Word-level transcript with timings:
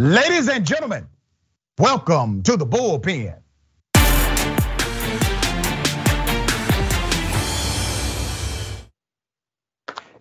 Ladies 0.00 0.48
and 0.48 0.64
gentlemen, 0.64 1.08
welcome 1.76 2.44
to 2.44 2.56
the 2.56 2.64
bullpen. 2.64 3.34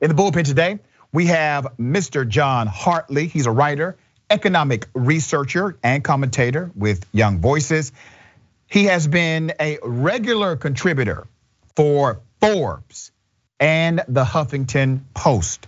In 0.02 0.10
the 0.10 0.16
bullpen 0.16 0.46
today, 0.46 0.80
we 1.14 1.28
have 1.28 1.68
Mr. 1.78 2.28
John 2.28 2.66
Hartley. 2.66 3.28
He's 3.28 3.46
a 3.46 3.52
writer, 3.52 3.98
economic 4.32 4.88
researcher, 4.96 5.78
and 5.84 6.04
commentator 6.04 6.72
with 6.74 7.06
Young 7.12 7.38
Voices. 7.38 7.92
He 8.66 8.86
has 8.86 9.08
been 9.08 9.54
a 9.60 9.78
regular 9.84 10.56
contributor 10.56 11.28
for 11.76 12.22
Forbes 12.42 13.12
and 13.60 14.02
the 14.08 14.24
Huffington 14.24 15.02
Post. 15.14 15.68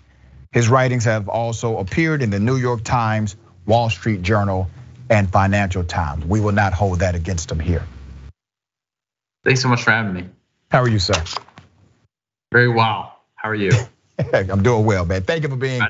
His 0.52 0.68
writings 0.68 1.06
have 1.06 1.30
also 1.30 1.78
appeared 1.78 2.24
in 2.24 2.32
the 2.32 2.40
New 2.40 2.58
York 2.58 2.84
Times, 2.84 3.36
Wall 3.70 3.90
Street 3.90 4.24
Journal, 4.24 4.68
and 5.10 5.32
Financial 5.32 5.84
Times. 5.84 6.26
We 6.26 6.42
will 6.42 6.52
not 6.52 6.74
hold 6.74 7.00
that 7.00 7.16
against 7.16 7.50
them 7.50 7.60
here. 7.60 7.86
Thanks 9.46 9.62
so 9.62 9.70
much 9.70 9.84
for 9.84 9.92
having 9.92 10.14
me. 10.14 10.26
How 10.70 10.82
are 10.82 10.90
you, 10.90 11.00
sir? 11.00 11.24
Very 12.52 12.68
well. 12.68 13.16
How 13.36 13.50
are 13.50 13.56
you? 13.56 13.72
I'm 14.34 14.64
doing 14.64 14.86
well, 14.86 15.06
man. 15.06 15.22
Thank 15.22 15.44
you 15.44 15.50
for 15.50 15.56
being 15.56 15.82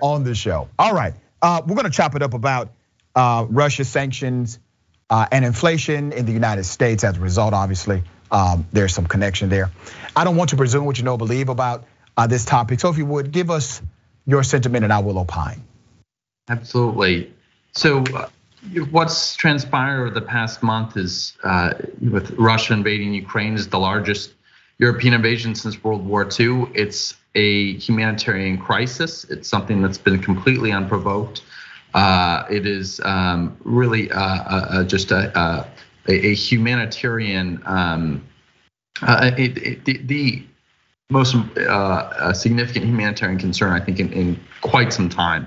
on 0.00 0.24
the 0.24 0.34
show. 0.34 0.68
All 0.78 0.94
right, 0.94 1.14
uh, 1.42 1.60
we're 1.66 1.76
gonna 1.76 1.90
chop 1.90 2.14
it 2.14 2.22
up 2.22 2.34
about 2.34 2.70
uh, 3.14 3.46
Russia 3.48 3.84
sanctions 3.84 4.58
uh, 5.10 5.26
and 5.30 5.44
inflation 5.44 6.12
in 6.12 6.24
the 6.24 6.32
United 6.32 6.64
States 6.64 7.04
as 7.04 7.16
a 7.16 7.20
result. 7.20 7.52
Obviously, 7.52 8.02
um, 8.30 8.66
there's 8.72 8.94
some 8.94 9.06
connection 9.06 9.50
there. 9.50 9.70
I 10.16 10.24
don't 10.24 10.36
want 10.36 10.50
to 10.50 10.56
presume 10.56 10.86
what 10.86 10.98
you 10.98 11.04
know, 11.04 11.16
believe 11.16 11.48
about 11.48 11.84
this 12.28 12.44
topic. 12.44 12.80
So 12.80 12.88
if 12.88 12.96
you 12.96 13.06
would 13.06 13.32
give 13.32 13.50
us 13.50 13.82
your 14.24 14.42
sentiment, 14.44 14.84
and 14.84 14.92
I 14.92 15.00
will 15.00 15.18
opine. 15.18 15.62
Absolutely. 16.48 17.32
So. 17.72 18.04
What's 18.90 19.36
transpired 19.36 20.00
over 20.06 20.10
the 20.10 20.22
past 20.22 20.62
month 20.62 20.96
is 20.96 21.36
with 22.00 22.30
Russia 22.38 22.72
invading 22.72 23.12
Ukraine 23.12 23.56
is 23.56 23.68
the 23.68 23.78
largest 23.78 24.32
European 24.78 25.12
invasion 25.12 25.54
since 25.54 25.84
World 25.84 26.06
War 26.06 26.26
II. 26.40 26.66
It's 26.74 27.14
a 27.34 27.74
humanitarian 27.74 28.58
crisis. 28.58 29.24
It's 29.24 29.48
something 29.48 29.82
that's 29.82 29.98
been 29.98 30.18
completely 30.20 30.72
unprovoked. 30.72 31.42
Uh, 31.94 32.44
it 32.50 32.66
is 32.66 33.00
um, 33.04 33.56
really 33.62 34.10
uh, 34.10 34.20
uh, 34.20 34.84
just 34.84 35.12
a, 35.12 35.66
a 36.08 36.34
humanitarian, 36.34 37.62
um, 37.66 38.24
it, 39.02 39.58
it, 39.58 39.84
the, 39.84 39.98
the, 39.98 40.46
most 41.10 41.36
significant 42.32 42.86
humanitarian 42.86 43.38
concern, 43.38 43.70
I 43.72 43.78
think, 43.78 44.00
in, 44.00 44.10
in 44.14 44.40
quite 44.62 44.90
some 44.92 45.08
time. 45.08 45.46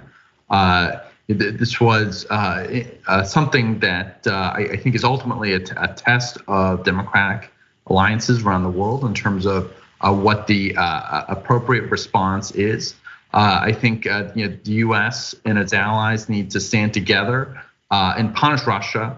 Uh, 0.50 0.98
this 1.28 1.82
was 1.82 2.26
uh, 2.30 2.86
uh, 3.08 3.24
something 3.24 3.80
that 3.80 4.26
I 4.28 4.78
think 4.78 4.96
is 4.96 5.04
ultimately 5.04 5.54
a, 5.54 5.62
a 5.76 5.94
test 5.94 6.38
of 6.48 6.86
democratic 6.86 7.52
alliances 7.88 8.44
around 8.44 8.64
the 8.64 8.70
world 8.70 9.04
in 9.04 9.14
terms 9.14 9.46
of 9.46 9.74
uh, 10.02 10.14
what 10.14 10.48
the 10.48 10.76
uh, 10.78 11.26
appropriate 11.28 11.90
response 11.90 12.52
is. 12.52 12.96
Uh, 13.34 13.60
I 13.62 13.74
think 13.74 14.06
you 14.06 14.48
know, 14.48 14.58
the 14.64 14.72
US 14.72 15.36
and 15.44 15.58
its 15.58 15.74
allies 15.74 16.30
need 16.30 16.52
to 16.52 16.60
stand 16.60 16.94
together 16.94 17.62
and 17.92 18.34
punish 18.34 18.66
Russia 18.66 19.18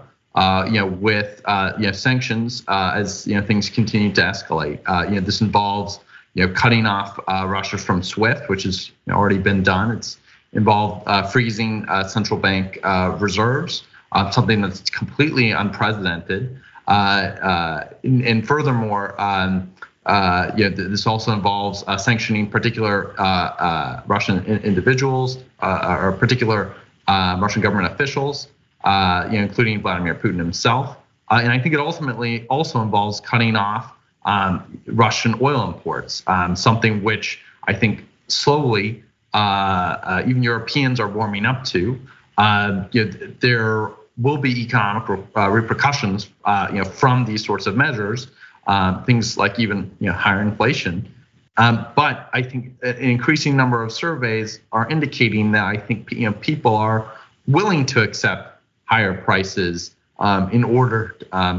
you 0.66 0.72
know, 0.72 0.86
with 0.86 1.42
you 1.78 1.86
know, 1.86 1.92
sanctions 1.92 2.64
as 2.68 3.26
you 3.26 3.34
know, 3.34 3.46
things 3.46 3.68
continue 3.68 4.12
to 4.14 4.20
escalate. 4.20 4.80
You 5.08 5.16
know, 5.16 5.20
this 5.20 5.40
involves 5.40 6.00
you 6.34 6.46
know, 6.46 6.52
cutting 6.54 6.86
off 6.86 7.18
Russia 7.28 7.78
from 7.78 8.02
SWIFT, 8.02 8.48
which 8.48 8.64
has 8.64 8.90
already 9.08 9.38
been 9.38 9.62
done. 9.62 9.92
It's 9.92 10.18
involved 10.52 11.08
freezing 11.32 11.86
central 12.08 12.38
bank 12.38 12.78
reserves, 13.18 13.84
something 14.30 14.60
that's 14.60 14.90
completely 14.90 15.52
unprecedented. 15.52 16.58
And 16.86 18.46
furthermore, 18.46 19.20
um, 19.20 19.72
uh, 20.06 20.50
this 20.56 21.06
also 21.06 21.32
involves 21.32 21.84
uh, 21.86 21.96
sanctioning 21.96 22.50
particular 22.50 23.14
uh, 23.18 24.02
Russian 24.06 24.44
individuals 24.44 25.38
or 25.62 26.16
particular 26.18 26.74
Russian 27.08 27.62
government 27.62 27.92
officials, 27.92 28.48
you 28.84 28.90
know, 28.90 29.28
including 29.32 29.82
Vladimir 29.82 30.14
Putin 30.14 30.38
himself. 30.38 30.96
and 31.30 31.52
I 31.52 31.58
think 31.58 31.74
it 31.74 31.80
ultimately 31.80 32.46
also 32.48 32.80
involves 32.82 33.20
cutting 33.20 33.56
off 33.56 33.92
um, 34.24 34.80
Russian 34.86 35.34
oil 35.40 35.66
imports, 35.66 36.22
um, 36.26 36.54
something 36.56 37.02
which 37.02 37.40
I 37.64 37.74
think 37.74 38.04
slowly 38.28 39.02
even 39.34 40.42
Europeans 40.42 41.00
are 41.00 41.08
warming 41.08 41.46
up 41.46 41.64
to. 41.64 41.98
Um, 42.38 42.88
you 42.92 43.04
know, 43.04 43.10
there 43.40 43.90
will 44.16 44.38
be 44.38 44.62
economic 44.62 45.08
repercussions, 45.36 46.28
you 46.72 46.78
know, 46.78 46.84
from 46.84 47.24
these 47.24 47.44
sorts 47.44 47.66
of 47.66 47.76
measures. 47.76 48.28
Um, 48.66 49.02
things 49.04 49.36
like 49.36 49.58
even 49.58 49.90
you 50.00 50.06
know 50.06 50.12
higher 50.12 50.40
inflation. 50.40 51.12
Um, 51.56 51.86
but 51.96 52.30
I 52.32 52.42
think 52.42 52.74
an 52.82 52.96
increasing 52.96 53.56
number 53.56 53.82
of 53.82 53.90
surveys 53.90 54.60
are 54.70 54.88
indicating 54.88 55.50
that 55.52 55.64
I 55.64 55.76
think 55.76 56.12
you 56.12 56.26
know 56.26 56.32
people 56.34 56.76
are 56.76 57.10
willing 57.48 57.84
to 57.86 58.02
accept 58.02 58.60
higher 58.84 59.14
prices 59.14 59.96
um, 60.18 60.50
in 60.50 60.62
order 60.62 61.16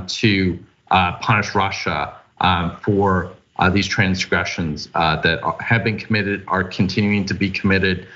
to 0.07 0.59
uh, 0.91 1.17
punish 1.17 1.53
Russia 1.53 2.15
for 2.81 3.25
uh, 3.25 3.33
these 3.69 3.87
transgressions 3.87 4.89
uh, 4.95 5.21
that 5.21 5.39
have 5.59 5.83
been 5.83 5.97
committed, 5.97 6.43
are 6.47 6.63
continuing 6.63 7.25
to 7.25 7.33
be 7.33 7.49
committed. 7.49 8.07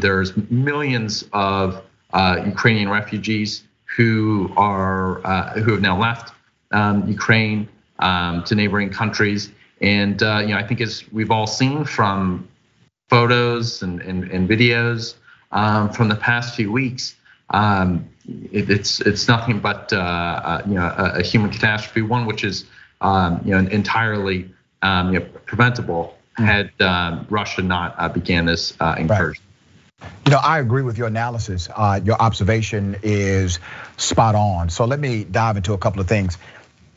there's 0.00 0.36
millions 0.50 1.24
of 1.32 1.82
Ukrainian 2.14 2.88
refugees 2.88 3.62
who 3.96 4.52
are 4.56 5.20
who 5.60 5.72
have 5.72 5.80
now 5.80 5.98
left 5.98 6.32
Ukraine 7.06 7.68
um, 8.00 8.42
to 8.44 8.54
neighboring 8.54 8.90
countries. 8.90 9.50
And 9.80 10.22
uh, 10.22 10.40
you 10.42 10.48
know, 10.48 10.58
I 10.58 10.66
think 10.66 10.80
as 10.80 11.04
we've 11.12 11.30
all 11.30 11.46
seen 11.46 11.84
from 11.84 12.48
photos 13.08 13.82
and, 13.82 14.00
and, 14.02 14.24
and 14.30 14.48
videos 14.48 15.14
um, 15.52 15.90
from 15.90 16.08
the 16.08 16.16
past 16.16 16.54
few 16.54 16.70
weeks, 16.70 17.16
um, 17.50 18.08
it, 18.52 18.70
it's 18.70 19.00
it's 19.00 19.26
nothing 19.26 19.58
but 19.58 19.92
uh, 19.92 19.96
uh 19.96 20.62
you 20.66 20.74
know 20.74 20.94
a, 20.96 21.18
a, 21.18 21.22
human 21.22 21.50
catastrophe, 21.50 22.02
one 22.02 22.24
which 22.26 22.44
is 22.44 22.64
um, 23.00 23.40
you 23.44 23.50
know 23.50 23.68
entirely 23.70 24.48
um, 24.82 25.12
you 25.12 25.20
know, 25.20 25.26
preventable 25.46 26.16
mm. 26.38 26.44
had 26.44 26.70
um, 26.80 27.26
Russia 27.30 27.62
not 27.62 27.94
uh, 27.98 28.08
began 28.08 28.46
this 28.46 28.74
uh, 28.80 28.96
incursion. 28.98 29.42
Right. 30.00 30.10
You 30.26 30.32
know, 30.32 30.38
I 30.38 30.60
agree 30.60 30.82
with 30.82 30.96
your 30.96 31.08
analysis. 31.08 31.68
Uh, 31.74 32.00
your 32.02 32.16
observation 32.16 32.96
is 33.02 33.58
spot 33.96 34.34
on. 34.34 34.70
So 34.70 34.86
let 34.86 34.98
me 34.98 35.24
dive 35.24 35.56
into 35.56 35.74
a 35.74 35.78
couple 35.78 36.00
of 36.00 36.08
things. 36.08 36.38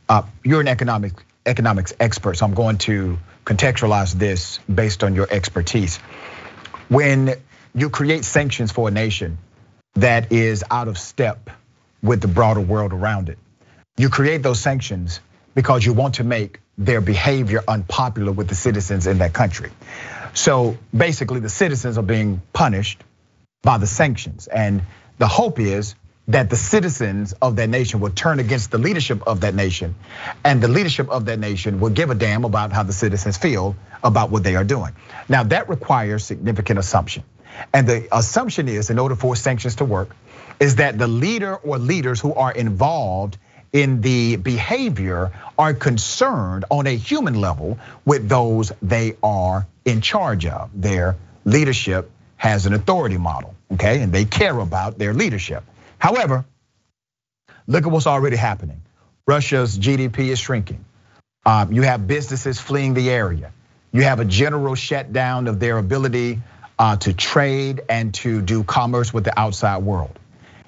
Uh, 0.07 0.23
you're 0.43 0.61
an 0.61 0.67
economic 0.67 1.13
economics 1.45 1.93
expert, 1.99 2.37
so 2.37 2.45
I'm 2.45 2.53
going 2.53 2.77
to 2.79 3.17
contextualize 3.45 4.13
this 4.13 4.59
based 4.73 5.03
on 5.03 5.15
your 5.15 5.27
expertise. 5.29 5.97
When 6.87 7.35
you 7.75 7.89
create 7.89 8.23
sanctions 8.23 8.71
for 8.71 8.87
a 8.87 8.91
nation 8.91 9.37
that 9.95 10.31
is 10.31 10.63
out 10.71 10.87
of 10.87 10.97
step 10.97 11.49
with 12.01 12.21
the 12.21 12.27
broader 12.27 12.61
world 12.61 12.93
around 12.93 13.29
it, 13.29 13.37
you 13.97 14.09
create 14.09 14.43
those 14.43 14.59
sanctions 14.59 15.19
because 15.55 15.85
you 15.85 15.93
want 15.93 16.15
to 16.15 16.23
make 16.23 16.59
their 16.77 17.01
behavior 17.01 17.63
unpopular 17.67 18.31
with 18.31 18.47
the 18.47 18.55
citizens 18.55 19.07
in 19.07 19.19
that 19.19 19.33
country. 19.33 19.71
So 20.33 20.77
basically, 20.95 21.39
the 21.39 21.49
citizens 21.49 21.97
are 21.97 22.03
being 22.03 22.41
punished 22.53 23.03
by 23.61 23.77
the 23.77 23.87
sanctions. 23.87 24.47
And 24.47 24.81
the 25.19 25.27
hope 25.27 25.59
is 25.59 25.95
that 26.27 26.49
the 26.49 26.55
citizens 26.55 27.33
of 27.33 27.57
that 27.57 27.69
nation 27.69 27.99
will 27.99 28.09
turn 28.09 28.39
against 28.39 28.71
the 28.71 28.77
leadership 28.77 29.21
of 29.27 29.41
that 29.41 29.53
nation. 29.53 29.95
And 30.43 30.61
the 30.61 30.67
leadership 30.67 31.09
of 31.09 31.25
that 31.25 31.37
nation 31.37 31.79
will 31.79 31.89
give 31.89 32.09
a 32.09 32.15
damn 32.15 32.45
about 32.45 32.71
how 32.71 32.83
the 32.83 32.93
citizens 32.93 33.37
feel 33.37 33.75
about 34.03 34.29
what 34.31 34.43
they 34.43 34.55
are 34.55 34.63
doing. 34.63 34.93
Now, 35.29 35.43
that 35.43 35.69
requires 35.69 36.23
significant 36.23 36.79
assumption. 36.79 37.23
And 37.73 37.87
the 37.87 38.07
assumption 38.11 38.67
is, 38.67 38.89
in 38.89 38.99
order 38.99 39.15
for 39.15 39.35
sanctions 39.35 39.75
to 39.75 39.85
work, 39.85 40.15
is 40.59 40.77
that 40.77 40.97
the 40.97 41.07
leader 41.07 41.55
or 41.55 41.77
leaders 41.77 42.19
who 42.19 42.33
are 42.33 42.51
involved 42.51 43.37
in 43.73 44.01
the 44.01 44.35
behavior 44.35 45.31
are 45.57 45.73
concerned 45.73 46.65
on 46.69 46.85
a 46.87 46.95
human 46.95 47.41
level 47.41 47.79
with 48.05 48.29
those 48.29 48.71
they 48.81 49.17
are 49.23 49.67
in 49.83 49.99
charge 50.01 50.45
of. 50.45 50.69
Their 50.73 51.17
leadership 51.43 52.11
has 52.37 52.67
an 52.67 52.73
authority 52.73 53.17
model, 53.17 53.55
okay? 53.73 54.01
And 54.01 54.13
they 54.13 54.25
care 54.25 54.57
about 54.57 54.99
their 54.99 55.13
leadership. 55.13 55.63
However, 55.97 56.45
look 57.67 57.85
at 57.85 57.91
what's 57.91 58.07
already 58.07 58.35
happening. 58.35 58.81
Russia's 59.25 59.77
GDP 59.77 60.29
is 60.29 60.39
shrinking. 60.39 60.85
Um, 61.45 61.73
you 61.73 61.81
have 61.81 62.07
businesses 62.07 62.59
fleeing 62.59 62.93
the 62.93 63.09
area. 63.09 63.51
You 63.91 64.03
have 64.03 64.19
a 64.19 64.25
general 64.25 64.75
shutdown 64.75 65.47
of 65.47 65.59
their 65.59 65.77
ability 65.77 66.41
uh, 66.77 66.97
to 66.97 67.13
trade 67.13 67.81
and 67.89 68.13
to 68.15 68.41
do 68.41 68.63
commerce 68.63 69.13
with 69.13 69.23
the 69.23 69.37
outside 69.39 69.83
world. 69.83 70.17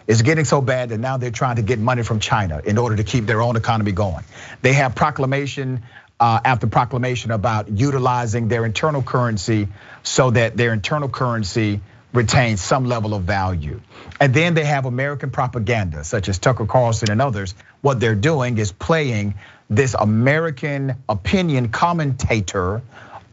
It's 0.07 0.21
getting 0.21 0.45
so 0.45 0.61
bad 0.61 0.89
that 0.89 0.99
now 0.99 1.17
they're 1.17 1.31
trying 1.31 1.55
to 1.55 1.61
get 1.61 1.79
money 1.79 2.03
from 2.03 2.19
China 2.19 2.61
in 2.63 2.77
order 2.77 2.95
to 2.97 3.03
keep 3.03 3.25
their 3.25 3.41
own 3.41 3.55
economy 3.55 3.91
going. 3.91 4.23
They 4.61 4.73
have 4.73 4.95
proclamation 4.95 5.83
uh, 6.19 6.39
after 6.45 6.67
proclamation 6.67 7.31
about 7.31 7.69
utilizing 7.69 8.47
their 8.47 8.65
internal 8.65 9.01
currency 9.01 9.67
so 10.03 10.31
that 10.31 10.55
their 10.55 10.73
internal 10.73 11.09
currency 11.09 11.81
retains 12.13 12.61
some 12.61 12.85
level 12.85 13.13
of 13.13 13.23
value. 13.23 13.81
And 14.21 14.33
then 14.33 14.53
they 14.53 14.63
have 14.63 14.85
American 14.85 15.31
propaganda, 15.31 16.03
such 16.03 16.29
as 16.29 16.39
Tucker 16.39 16.65
Carlson 16.65 17.11
and 17.11 17.21
others. 17.21 17.53
What 17.81 17.99
they're 17.99 18.15
doing 18.15 18.57
is 18.57 18.71
playing 18.71 19.35
this 19.69 19.93
American 19.93 20.95
opinion 21.09 21.69
commentator 21.69 22.81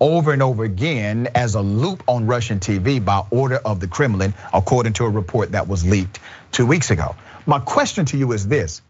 over 0.02 0.32
and 0.32 0.42
over 0.42 0.64
again 0.64 1.28
as 1.36 1.54
a 1.54 1.60
loop 1.62 2.02
on 2.08 2.26
Russian 2.26 2.58
TV 2.58 3.02
by 3.02 3.22
order 3.30 3.56
of 3.58 3.78
the 3.78 3.86
Kremlin, 3.86 4.34
according 4.52 4.94
to 4.94 5.04
a 5.04 5.08
report 5.08 5.52
that 5.52 5.68
was 5.68 5.86
leaked 5.86 6.18
two 6.50 6.66
weeks 6.66 6.90
ago. 6.90 7.14
My 7.46 7.60
question 7.60 8.04
to 8.06 8.16
you 8.16 8.32
is 8.32 8.48
this 8.48 8.82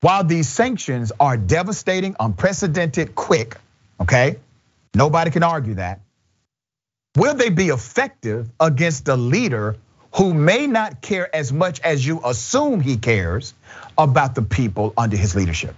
while 0.00 0.24
these 0.24 0.48
sanctions 0.48 1.12
are 1.20 1.36
devastating, 1.36 2.16
unprecedented, 2.18 3.14
quick, 3.14 3.56
okay, 4.00 4.36
nobody 4.92 5.30
can 5.30 5.44
argue 5.44 5.74
that. 5.74 6.00
Will 7.16 7.34
they 7.34 7.50
be 7.50 7.68
effective 7.68 8.50
against 8.58 9.06
a 9.06 9.14
leader 9.14 9.76
who 10.16 10.34
may 10.34 10.66
not 10.66 11.00
care 11.00 11.34
as 11.34 11.52
much 11.52 11.80
as 11.80 12.04
you 12.04 12.20
assume 12.24 12.80
he 12.80 12.96
cares 12.96 13.54
about 13.96 14.34
the 14.34 14.42
people 14.42 14.92
under 14.96 15.16
his 15.16 15.36
leadership? 15.36 15.76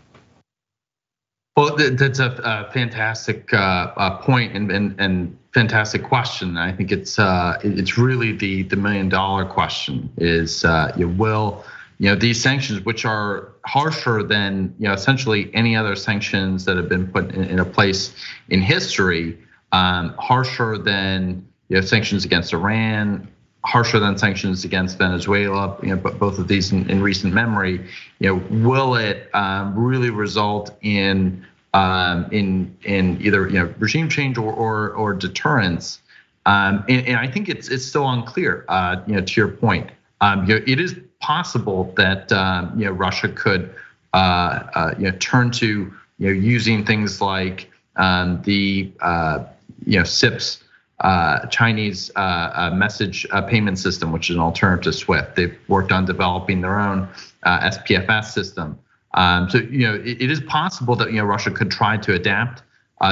Well, 1.57 1.75
that's 1.75 2.19
a 2.19 2.69
fantastic 2.75 3.51
uh, 3.55 3.57
uh, 3.97 4.19
point 4.19 4.55
and, 4.55 4.71
and, 4.71 4.95
and 5.01 5.39
fantastic 5.55 6.03
question. 6.03 6.59
I 6.59 6.71
think 6.71 6.93
it's 6.93 7.19
uh, 7.19 7.59
it's 7.65 7.97
really 7.97 8.33
the 8.33 8.65
the 8.65 8.77
million 8.77 9.09
dollar 9.09 9.47
question 9.47 10.11
is 10.19 10.65
you 10.99 11.09
will 11.09 11.65
you 11.99 12.11
know 12.11 12.15
these 12.15 12.43
sanctions, 12.43 12.85
which 12.85 13.07
are 13.07 13.53
harsher 13.65 14.23
than 14.23 14.75
you 14.79 14.87
know 14.87 14.93
essentially 14.93 15.51
any 15.55 15.75
other 15.75 15.97
sanctions 15.97 16.67
that 16.67 16.77
have 16.77 16.91
been 16.91 17.07
put 17.07 17.31
in, 17.35 17.45
in 17.45 17.59
a 17.59 17.65
place 17.65 18.15
in 18.51 18.61
history, 18.61 19.39
um, 19.73 20.15
harsher 20.19 20.77
than 20.77 21.47
you 21.69 21.77
know 21.77 21.81
sanctions 21.81 22.27
against 22.27 22.53
Iran, 22.53 23.29
harsher 23.67 23.99
than 23.99 24.17
sanctions 24.17 24.65
against 24.65 24.97
Venezuela, 24.97 25.77
you 25.83 25.89
know, 25.89 25.97
but 25.97 26.19
both 26.19 26.39
of 26.39 26.47
these 26.47 26.73
in, 26.73 26.89
in 26.89 27.03
recent 27.03 27.35
memory, 27.35 27.85
you 28.21 28.29
know, 28.29 28.65
will 28.65 28.95
it 28.95 29.29
um, 29.35 29.77
really 29.77 30.11
result 30.11 30.71
in 30.83 31.45
um, 31.75 32.27
in 32.31 32.75
in 32.85 33.21
either 33.21 33.49
you 33.49 33.59
know 33.59 33.75
regime 33.79 34.09
change 34.09 34.39
or 34.39 34.53
or, 34.53 34.91
or 34.91 35.13
deterrence? 35.13 36.01
Um, 36.47 36.85
and, 36.89 37.09
and, 37.09 37.17
I 37.17 37.27
think 37.27 37.49
it's 37.49 37.69
it's 37.69 37.85
still 37.85 38.09
unclear. 38.09 38.65
Uh, 38.69 39.03
you 39.07 39.15
know, 39.17 39.21
to 39.21 39.41
your 39.41 39.49
point, 39.49 39.91
um, 40.21 40.49
you 40.49 40.55
know, 40.55 40.65
it 40.65 40.81
is 40.81 40.95
possible 41.21 41.93
that 41.97 42.31
um, 42.31 42.73
you 42.79 42.85
know 42.85 42.93
Russia 42.93 43.29
could 43.29 43.75
uh, 44.15 44.63
uh, 44.75 44.95
you 44.97 45.11
know 45.11 45.17
turn 45.19 45.51
to 45.51 45.93
you 46.19 46.27
know 46.27 46.33
using 46.33 46.85
things 46.85 47.21
like 47.21 47.69
um, 47.97 48.41
the 48.43 48.93
uh, 49.01 49.45
you 49.85 49.99
know 49.99 50.05
CIPS 50.05 50.63
uh, 51.01 51.47
Chinese 51.47 52.11
uh, 52.17 52.19
uh, 52.19 52.71
message 52.75 53.27
payment 53.49 53.79
system, 53.79 54.13
which 54.13 54.31
is 54.31 54.37
an 54.37 54.43
alternative 54.43 54.85
to 54.85 54.99
SWIFT. 54.99 55.37
They've 55.37 55.59
worked 55.69 55.93
on 55.93 56.05
developing 56.05 56.61
their 56.61 56.79
own 56.79 57.09
SPFS 57.45 58.27
system. 58.27 58.79
Um, 59.15 59.49
so 59.49 59.59
you 59.59 59.87
know 59.87 59.95
it, 59.95 60.23
it 60.23 60.31
is 60.31 60.41
possible 60.41 60.97
that 60.97 61.11
you 61.11 61.19
know 61.19 61.25
Russia 61.25 61.51
could 61.51 61.71
try 61.71 61.97
to 61.99 62.15
adapt 62.15 62.63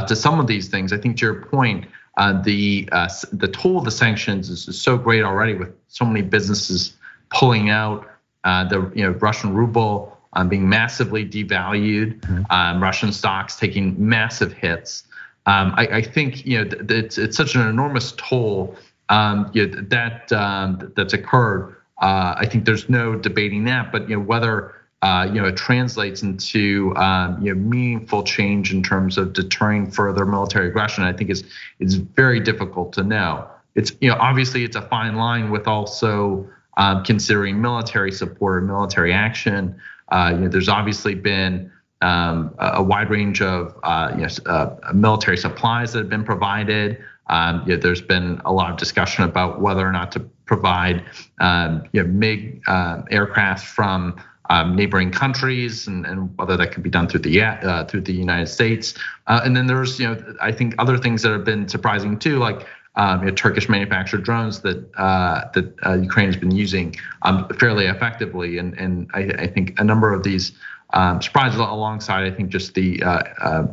to 0.08 0.16
some 0.16 0.40
of 0.40 0.46
these 0.46 0.68
things. 0.68 0.92
I 0.92 0.98
think 0.98 1.18
to 1.18 1.26
your 1.26 1.42
point, 1.46 1.86
the 2.16 2.88
the 3.32 3.48
toll 3.48 3.78
of 3.78 3.84
the 3.84 3.90
sanctions 3.90 4.50
is, 4.50 4.68
is, 4.68 4.80
so 4.80 4.96
great 4.96 5.22
already 5.22 5.54
with 5.54 5.74
so 5.88 6.04
many 6.04 6.22
businesses 6.22 6.94
pulling 7.30 7.70
out, 7.70 8.10
the 8.44 8.90
you 8.94 9.04
know 9.04 9.10
Russian 9.10 9.54
ruble 9.54 10.14
um, 10.34 10.48
being 10.48 10.68
massively 10.68 11.24
devalued, 11.24 12.20
mm-hmm. 12.20 12.42
um, 12.50 12.82
Russian 12.82 13.12
stocks 13.12 13.56
taking 13.56 13.94
massive 13.98 14.52
hits. 14.52 15.04
Um, 15.46 15.74
I, 15.76 15.86
I, 15.86 16.02
think 16.02 16.46
you 16.46 16.64
know 16.64 16.70
it's 16.88 17.18
it's 17.18 17.36
such 17.36 17.54
an 17.54 17.68
enormous 17.68 18.12
toll 18.16 18.76
um, 19.10 19.50
you 19.52 19.66
know, 19.66 19.82
that 19.90 20.32
um, 20.32 20.92
that's 20.96 21.12
occurred. 21.12 21.76
Uh, 22.00 22.34
I 22.36 22.46
think 22.46 22.64
there's 22.64 22.88
no 22.88 23.14
debating 23.14 23.64
that. 23.64 23.92
But 23.92 24.08
you 24.08 24.16
know 24.16 24.22
whether 24.22 24.74
uh, 25.02 25.28
you 25.28 25.40
know 25.40 25.46
it 25.46 25.56
translates 25.56 26.22
into 26.22 26.94
um, 26.96 27.42
you 27.42 27.54
know 27.54 27.60
meaningful 27.60 28.22
change 28.22 28.72
in 28.72 28.82
terms 28.82 29.18
of 29.18 29.34
deterring 29.34 29.90
further 29.90 30.24
military 30.24 30.68
aggression, 30.68 31.04
I 31.04 31.12
think 31.12 31.30
is 31.30 31.44
is 31.78 31.96
very 31.96 32.40
difficult 32.40 32.92
to 32.94 33.02
know. 33.02 33.46
It's 33.74 33.92
you 34.00 34.08
know 34.08 34.16
obviously 34.18 34.64
it's 34.64 34.76
a 34.76 34.82
fine 34.82 35.16
line 35.16 35.50
with 35.50 35.68
also 35.68 36.48
um, 36.76 37.04
considering 37.04 37.60
military 37.60 38.12
support 38.12 38.56
or 38.56 38.60
military 38.62 39.12
action. 39.12 39.76
Uh, 40.08 40.32
you 40.34 40.40
know, 40.40 40.48
there's 40.48 40.68
obviously 40.68 41.14
been 41.14 41.70
um, 42.00 42.54
a 42.58 42.82
wide 42.82 43.10
range 43.10 43.40
of 43.40 43.74
uh, 43.82 44.12
you 44.14 44.22
know, 44.22 44.28
uh, 44.46 44.92
military 44.92 45.36
supplies 45.36 45.92
that 45.92 46.00
have 46.00 46.08
been 46.08 46.24
provided. 46.24 47.02
Um, 47.28 47.62
you 47.66 47.74
know, 47.74 47.80
there's 47.80 48.02
been 48.02 48.40
a 48.44 48.52
lot 48.52 48.70
of 48.70 48.76
discussion 48.76 49.24
about 49.24 49.60
whether 49.60 49.86
or 49.86 49.92
not 49.92 50.12
to 50.12 50.20
provide 50.44 51.04
um, 51.40 51.84
you 51.92 52.02
know, 52.02 52.08
MiG 52.08 52.62
uh, 52.66 53.02
aircraft 53.10 53.66
from 53.66 54.20
um, 54.50 54.76
neighboring 54.76 55.10
countries, 55.10 55.86
and, 55.86 56.04
and, 56.04 56.36
whether 56.36 56.56
that 56.56 56.72
could 56.72 56.82
be 56.82 56.90
done 56.90 57.08
through 57.08 57.20
the 57.20 57.40
uh, 57.40 57.84
through 57.86 58.02
the 58.02 58.12
United 58.12 58.46
States. 58.46 58.94
Uh, 59.26 59.40
and 59.42 59.56
then 59.56 59.66
there's 59.66 59.98
you 59.98 60.06
know 60.06 60.36
I 60.40 60.52
think 60.52 60.74
other 60.78 60.98
things 60.98 61.22
that 61.22 61.32
have 61.32 61.44
been 61.44 61.66
surprising 61.66 62.18
too, 62.18 62.38
like 62.38 62.66
um, 62.96 63.20
you 63.20 63.26
know, 63.26 63.34
Turkish 63.34 63.68
manufactured 63.68 64.22
drones 64.22 64.60
that 64.60 64.84
uh, 64.96 65.50
that 65.54 65.74
uh, 65.86 65.94
Ukraine 65.94 66.26
has 66.26 66.36
been 66.36 66.50
using 66.50 66.94
um, 67.22 67.48
fairly 67.58 67.86
effectively, 67.86 68.58
and 68.58 68.74
and 68.78 69.10
I, 69.14 69.20
I, 69.38 69.46
think 69.46 69.78
a 69.80 69.84
number 69.84 70.12
of 70.12 70.22
these 70.22 70.52
um, 70.94 71.20
surprises 71.20 71.58
alongside, 71.58 72.24
I 72.24 72.34
think, 72.34 72.50
just 72.50 72.74
the 72.74 73.02
uh, 73.02 73.22
uh, 73.40 73.66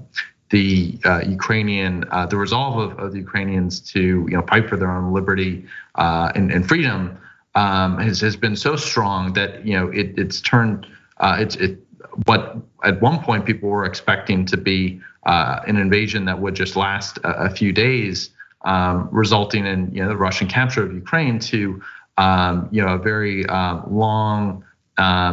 the 0.49 0.99
uh, 1.05 1.21
Ukrainian, 1.25 2.03
the 2.29 2.35
resolve 2.35 2.77
of, 2.77 2.99
of, 2.99 3.13
the 3.13 3.19
Ukrainians 3.19 3.79
to 3.91 4.01
you 4.01 4.35
know 4.35 4.41
fight 4.47 4.67
for 4.67 4.75
their 4.75 4.91
own 4.91 5.13
liberty 5.13 5.65
and, 5.95 6.51
and, 6.51 6.67
freedom 6.67 7.17
um, 7.55 7.97
has 7.99 8.19
has 8.19 8.35
been 8.35 8.57
so 8.57 8.75
strong 8.75 9.31
that 9.33 9.65
you 9.65 9.73
know 9.73 9.87
it, 9.89 10.17
it's 10.17 10.41
turned 10.41 10.87
it's 11.21 11.55
it 11.55 11.79
what 12.25 12.57
at 12.83 13.01
one 13.01 13.19
point 13.19 13.45
people 13.45 13.69
were 13.69 13.85
expecting 13.85 14.45
to 14.47 14.57
be 14.57 14.99
an 15.25 15.77
invasion 15.77 16.25
that 16.25 16.39
would 16.39 16.55
just 16.55 16.75
last 16.75 17.17
a, 17.19 17.45
a 17.45 17.49
few 17.49 17.71
days, 17.71 18.31
um, 18.65 19.07
resulting 19.11 19.65
in 19.65 19.93
you 19.93 20.01
know 20.01 20.09
the 20.09 20.17
Russian 20.17 20.47
capture 20.47 20.83
of 20.83 20.91
Ukraine 20.91 21.39
to 21.39 21.81
um, 22.17 22.67
you 22.71 22.83
know 22.83 22.95
a 22.95 22.99
very 22.99 23.45
long 23.87 24.65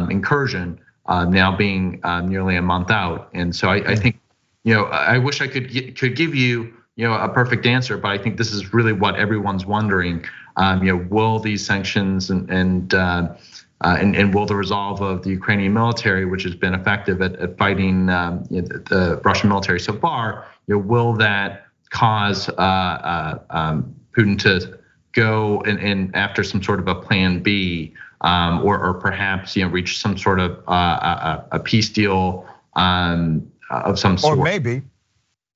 incursion 0.09 0.79
uh, 1.09 1.25
now 1.25 1.55
being 1.55 1.99
uh, 2.03 2.21
nearly 2.21 2.55
a 2.55 2.61
month 2.61 2.91
out. 2.91 3.29
And 3.33 3.53
so 3.53 3.67
I, 3.67 3.77
I, 3.91 3.95
think, 3.95 4.19
you 4.63 4.75
know, 4.75 4.85
I 4.85 5.17
wish 5.17 5.41
I 5.41 5.47
could 5.47 5.97
could 5.97 6.15
give 6.15 6.35
you, 6.35 6.71
you 6.95 7.07
know, 7.07 7.15
a 7.15 7.27
perfect 7.27 7.65
answer, 7.65 7.97
but 7.97 8.09
I 8.09 8.17
think 8.17 8.37
this 8.37 8.53
is 8.53 8.73
really 8.73 8.93
what 8.93 9.15
everyone's 9.15 9.65
wondering. 9.65 10.23
Um, 10.55 10.83
you 10.83 10.95
know, 10.95 11.07
will 11.09 11.39
these 11.39 11.65
sanctions 11.65 12.29
and 12.29 12.49
and 12.49 12.93
uh, 12.93 13.35
uh, 13.81 13.97
and, 13.99 14.15
and, 14.15 14.35
will 14.35 14.45
the 14.45 14.55
resolve 14.55 15.01
of 15.01 15.23
the 15.23 15.29
Ukrainian 15.29 15.73
military, 15.73 16.25
which 16.25 16.43
has 16.43 16.53
been 16.53 16.73
effective 16.73 17.21
at, 17.21 17.35
at 17.37 17.57
fighting 17.57 18.09
um, 18.09 18.43
you 18.49 18.61
know, 18.61 18.67
the, 18.67 18.79
the, 18.79 19.21
Russian 19.23 19.47
military 19.47 19.79
so 19.79 19.93
far, 19.93 20.45
you 20.67 20.75
know, 20.75 20.79
will 20.79 21.13
that 21.13 21.65
cause 21.89 22.49
uh, 22.49 22.51
uh, 22.51 23.39
um, 23.49 23.95
Putin 24.15 24.37
to 24.39 24.78
go 25.19 25.61
and, 25.65 25.79
and 25.79 26.15
after 26.15 26.43
some 26.43 26.63
sort 26.63 26.79
of 26.79 26.87
a 26.87 26.95
plan 26.95 27.41
B 27.41 27.93
um, 28.21 28.63
or, 28.63 28.79
or 28.79 28.93
perhaps 28.95 29.55
you 29.55 29.63
know 29.63 29.71
reach 29.71 29.99
some 29.99 30.17
sort 30.17 30.39
of 30.39 30.63
uh, 30.67 30.71
a, 30.71 31.45
a, 31.53 31.59
peace 31.59 31.89
deal 31.89 32.45
um, 32.75 33.51
of 33.69 33.99
some 33.99 34.17
sort. 34.17 34.37
Or 34.37 34.43
maybe 34.43 34.81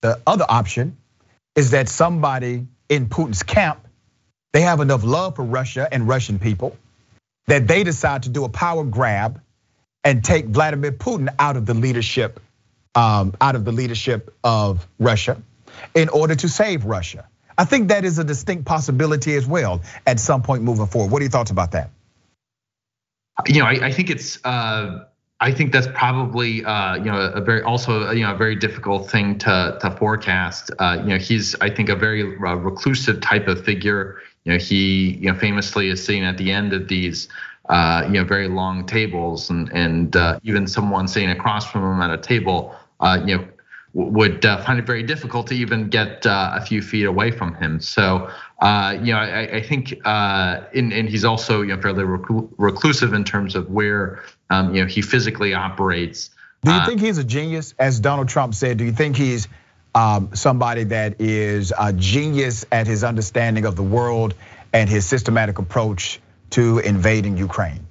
the 0.02 0.20
other 0.28 0.46
option 0.48 0.98
is 1.56 1.72
that 1.72 1.88
somebody 1.90 2.68
in 2.90 3.08
Putin's 3.08 3.44
camp 3.44 3.88
they 4.54 4.62
have 4.62 4.82
enough 4.82 5.04
love 5.04 5.36
for 5.36 5.44
Russia 5.44 5.88
and 5.92 6.08
Russian 6.08 6.38
people 6.40 6.78
that 7.48 7.68
they 7.68 7.84
decide 7.84 8.24
to 8.24 8.30
do 8.30 8.46
a 8.46 8.50
power 8.50 8.84
grab 8.84 9.42
and 10.04 10.24
take 10.24 10.46
Vladimir 10.46 10.92
Putin 10.92 11.28
out 11.40 11.58
of 11.58 11.66
the 11.66 11.74
leadership, 11.74 12.40
um, 12.94 13.34
out 13.42 13.56
of 13.56 13.66
the 13.66 13.72
leadership 13.72 14.34
of 14.44 14.88
Russia, 15.00 15.42
in 15.96 16.10
order 16.10 16.36
to 16.36 16.48
save 16.48 16.86
Russia. 16.86 17.28
I 17.58 17.66
think 17.66 17.90
that 17.90 18.06
is 18.06 18.20
a 18.20 18.24
distinct 18.24 18.66
possibility 18.66 19.36
as 19.36 19.46
well 19.46 19.82
at 20.06 20.20
some 20.20 20.42
point 20.42 20.64
moving 20.64 20.88
forward. 20.88 21.12
What 21.12 21.22
are 21.22 21.24
your 21.24 21.32
thoughts 21.32 21.52
about 21.52 21.72
that? 21.72 21.90
you 23.48 23.60
know, 23.60 23.66
I, 23.66 23.88
I 23.88 23.92
think 23.92 24.10
it's. 24.10 24.44
Uh, 24.46 25.06
I 25.40 25.52
think 25.52 25.74
that's 25.74 25.88
probably 25.88 26.64
uh, 26.64 26.96
you 26.96 27.06
know 27.12 27.20
a 27.20 27.42
very 27.42 27.62
also 27.64 28.12
you 28.12 28.24
know 28.24 28.34
a 28.34 28.38
very 28.38 28.56
difficult 28.56 29.10
thing 29.10 29.38
to 29.40 29.78
to 29.82 29.92
forecast. 29.92 30.72
Uh, 30.80 31.00
you 31.02 31.10
know, 31.10 31.18
he's 31.18 31.56
I 31.60 31.70
think 31.70 31.90
a 31.90 31.96
very 31.96 32.24
uh, 32.24 32.56
reclusive 32.56 33.20
type 33.20 33.48
of 33.48 33.64
figure. 33.64 34.22
You 34.46 34.54
know, 34.54 34.58
he 34.58 35.16
you 35.16 35.32
know 35.32 35.38
famously 35.38 35.90
is 35.90 36.04
sitting 36.04 36.24
at 36.24 36.38
the 36.38 36.52
end 36.52 36.72
of 36.72 36.88
these 36.88 37.28
uh, 37.68 38.04
you 38.06 38.14
know 38.14 38.24
very 38.24 38.48
long 38.48 38.86
tables, 38.86 39.50
and 39.50 39.70
and 39.74 40.16
uh, 40.16 40.40
even 40.44 40.66
someone 40.66 41.10
sitting 41.10 41.32
across 41.32 41.70
from 41.70 41.82
him 41.84 42.02
at 42.02 42.12
a 42.12 42.22
table, 42.22 42.74
uh, 43.02 43.20
you 43.26 43.38
know, 43.38 43.48
would 43.94 44.44
uh, 44.44 44.64
find 44.64 44.80
it 44.80 44.88
very 44.88 45.04
difficult 45.04 45.48
to 45.48 45.56
even 45.56 45.90
get 45.90 46.26
uh, 46.26 46.52
a 46.56 46.66
few 46.66 46.82
feet 46.82 47.06
away 47.06 47.30
from 47.30 47.54
him. 47.56 47.80
So, 47.80 48.30
uh, 48.60 48.98
you 49.00 49.14
know, 49.14 49.20
I, 49.20 49.58
I 49.58 49.62
think, 49.62 49.94
and, 50.04 50.92
and 50.92 51.08
he's 51.08 51.24
also, 51.24 51.62
you 51.62 51.76
know, 51.76 51.82
fairly 51.82 52.04
reclusive 52.04 53.14
in 53.14 53.24
terms 53.24 53.56
of 53.56 53.70
where, 53.70 54.24
um, 54.50 54.74
you 54.74 54.82
know, 54.82 54.88
he 54.88 55.02
physically 55.02 55.54
operates. 55.54 56.32
Do 56.64 56.74
you 56.74 56.86
think 56.86 57.02
he's 57.02 57.18
a 57.18 57.24
genius, 57.24 57.76
as 57.78 58.00
Donald 58.00 58.30
Trump 58.30 58.56
said? 58.56 58.78
Do 58.78 58.86
you 58.86 58.94
think 58.94 59.18
he's 59.18 59.48
um, 59.94 60.30
somebody 60.34 60.86
that 60.86 61.20
is 61.20 61.74
a 61.78 61.94
genius 61.94 62.66
at 62.72 62.88
his 62.88 63.04
understanding 63.04 63.66
of 63.66 63.76
the 63.76 63.84
world 63.84 64.34
and 64.72 64.90
his 64.90 65.06
systematic 65.06 65.60
approach 65.60 66.20
to 66.52 66.80
invading 66.80 67.38
Ukraine? 67.38 67.86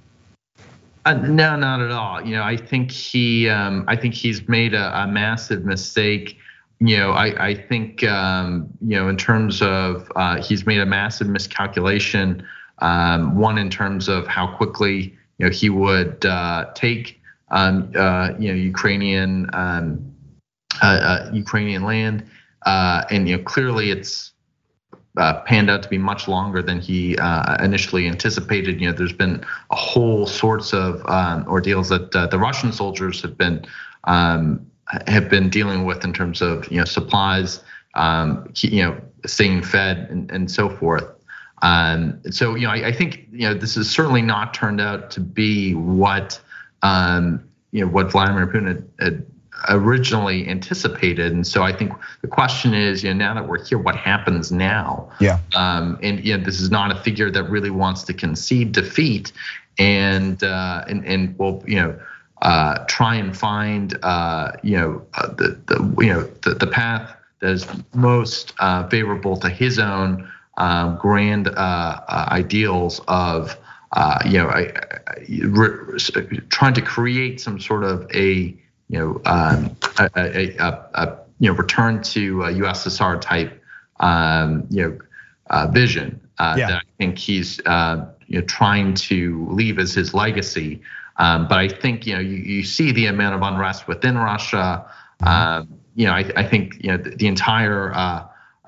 Uh, 1.05 1.15
no, 1.15 1.57
not 1.57 1.81
at 1.81 1.91
all. 1.91 2.25
You 2.25 2.37
know, 2.37 2.43
I 2.43 2.57
think 2.57 2.91
he, 2.91 3.49
um, 3.49 3.85
I 3.89 3.97
think 3.97 4.15
he's 4.15 4.49
made 4.49 4.73
a, 4.73 5.03
a 5.03 5.07
massive 5.07 5.65
mistake. 5.65 6.39
You 6.79 6.97
know, 6.97 7.11
I, 7.13 7.49
I 7.49 7.55
think, 7.55 8.05
um, 8.05 8.69
you 8.81 8.97
know, 8.97 9.09
in 9.09 9.17
terms 9.17 9.63
of 9.63 10.11
uh, 10.15 10.41
he's 10.41 10.65
made 10.65 10.81
a 10.81 10.87
massive 10.87 11.29
miscalculation. 11.29 12.47
Um, 12.79 13.37
one 13.37 13.59
in 13.59 13.71
terms 13.71 14.09
of 14.09 14.27
how 14.27 14.57
quickly 14.57 15.17
you 15.39 15.47
know 15.47 15.51
he 15.51 15.71
would 15.71 16.25
uh, 16.25 16.71
take 16.75 17.21
um, 17.51 17.93
uh, 17.97 18.31
you 18.39 18.49
know 18.49 18.55
Ukrainian 18.55 19.49
um, 19.53 20.15
uh, 20.83 20.87
uh, 20.87 21.31
Ukrainian 21.33 21.85
land, 21.85 22.25
and 22.67 23.29
you 23.29 23.37
know 23.37 23.43
clearly 23.43 23.91
it's 23.91 24.32
uh, 25.17 25.41
panned 25.43 25.69
out 25.69 25.83
to 25.83 25.89
be 25.89 25.99
much 25.99 26.27
longer 26.27 26.63
than 26.63 26.81
he 26.81 27.17
uh, 27.19 27.63
initially 27.63 28.07
anticipated. 28.07 28.81
You 28.81 28.91
know, 28.91 28.97
there's 28.97 29.13
been 29.13 29.45
a 29.71 29.77
whole 29.77 30.27
sorts 30.27 30.73
of 30.73 31.05
um, 31.07 31.47
ordeals 31.47 31.89
that 31.91 32.15
uh, 32.15 32.27
the 32.27 32.39
Russian 32.39 32.73
soldiers 32.73 33.21
have 33.23 33.37
been 33.37 33.65
um, 34.05 34.67
have 35.07 35.29
been 35.29 35.49
dealing 35.49 35.85
with 35.85 36.05
in 36.05 36.13
terms 36.13 36.41
of 36.41 36.71
you 36.71 36.79
know 36.79 36.85
supplies, 36.85 37.63
um, 37.95 38.51
you 38.57 38.83
know, 38.83 39.01
staying 39.27 39.63
fed 39.63 40.09
and, 40.11 40.31
and 40.31 40.51
so 40.51 40.69
forth. 40.69 41.05
Um, 41.61 42.21
so 42.31 42.55
you 42.55 42.67
know, 42.67 42.73
I, 42.73 42.89
I, 42.89 42.93
think 42.93 43.29
you 43.31 43.49
know 43.49 43.55
this 43.55 43.77
has 43.77 43.89
certainly 43.89 44.23
not 44.23 44.53
turned 44.53 44.81
out 44.81 45.11
to 45.13 45.21
be 45.21 45.75
what 45.75 46.41
um, 46.83 47.45
you 47.71 47.85
know 47.85 47.91
what 47.91 48.11
Vladimir 48.11 48.47
Putin 48.47 48.67
had, 48.67 48.89
had 48.99 49.27
originally 49.69 50.49
anticipated. 50.49 51.33
And 51.33 51.47
so 51.47 51.63
I 51.63 51.73
think 51.73 51.93
the 52.21 52.29
question 52.29 52.75
is, 52.75 53.03
you 53.03 53.13
know, 53.13 53.27
now 53.27 53.35
that 53.35 53.49
we're 53.49 53.65
here, 53.65 53.79
what 53.79 53.97
happens 53.97 54.51
now? 54.51 55.11
Yeah. 55.21 55.39
Um, 55.55 55.99
and 56.03 56.25
you 56.25 56.37
know, 56.37 56.45
this 56.45 56.61
is 56.61 56.71
not 56.71 56.91
a 56.91 57.01
figure 57.03 57.31
that 57.31 57.45
really 57.45 57.71
wants 57.71 58.03
to 58.05 58.15
concede 58.15 58.73
defeat, 58.73 59.33
and 59.79 60.43
uh, 60.43 60.85
and 60.89 61.05
and 61.05 61.39
will 61.39 61.63
you 61.67 61.77
know. 61.77 61.99
Uh, 62.41 62.85
try 62.89 63.15
and 63.15 63.37
find, 63.39 63.97
uh, 64.03 64.51
you 64.65 64.77
know, 64.77 65.01
uh, 65.15 65.29
the 65.29 65.57
the 65.67 65.95
you 66.05 66.13
know 66.13 66.23
the, 66.43 66.55
the 66.55 66.67
path 66.67 67.15
that 67.39 67.53
is 67.53 67.65
most 67.95 68.53
uh, 68.59 68.89
favorable 68.89 69.37
to 69.37 69.49
his 69.49 69.79
own 69.79 70.29
um, 70.57 70.99
grand 71.01 71.47
uh, 71.47 72.01
ideals 72.33 73.01
of, 73.07 73.57
you 74.27 74.39
know, 74.39 74.49
I, 74.49 74.73
I, 75.07 76.23
trying 76.49 76.75
to 76.75 76.83
create 76.83 77.41
some 77.41 77.61
sort 77.61 77.85
of 77.85 78.11
a 78.13 78.57
you 78.93 78.99
know, 78.99 79.21
um, 79.25 79.75
a, 79.99 80.11
a, 80.15 80.57
a, 80.59 80.89
a, 80.95 81.19
you 81.41 81.51
know, 81.51 81.57
return 81.57 82.03
to 82.03 82.43
a 82.43 82.53
USSR 82.53 83.21
type, 83.21 83.61
um, 84.01 84.67
you 84.69 84.83
know, 84.83 84.99
uh, 85.49 85.67
vision 85.67 86.21
uh, 86.39 86.55
yeah. 86.59 86.67
that 86.69 86.77
I 86.77 86.91
think 86.99 87.19
he's 87.19 87.59
uh, 87.67 88.07
you 88.27 88.41
know 88.41 88.47
trying 88.47 88.95
to 88.95 89.49
leave 89.51 89.79
as 89.79 89.95
his 89.95 90.13
legacy. 90.13 90.83
Um, 91.17 91.49
but 91.49 91.59
I 91.59 91.69
think 91.69 92.07
you 92.07 92.15
know 92.15 92.21
you, 92.21 92.37
you 92.37 92.63
see 92.63 92.93
the 92.93 93.07
amount 93.07 93.35
of 93.35 93.43
unrest 93.43 93.89
within 93.89 94.19
Russia. 94.19 94.85
Mm-hmm. 95.23 95.29
Um, 95.29 95.79
you 95.95 96.07
know, 96.07 96.13
I, 96.13 96.31
I, 96.37 96.45
think 96.45 96.83
you 96.83 96.91
know 96.91 96.97
the, 96.99 97.11
the 97.11 97.27
entire. 97.27 97.95
Uh, 97.95 98.27